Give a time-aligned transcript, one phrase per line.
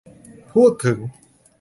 [0.51, 0.99] พูดถึง